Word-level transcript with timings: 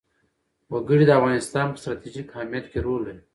وګړي 0.71 1.05
د 1.07 1.11
افغانستان 1.19 1.67
په 1.71 1.77
ستراتیژیک 1.81 2.27
اهمیت 2.35 2.65
کې 2.71 2.79
رول 2.85 3.01
لري. 3.07 3.21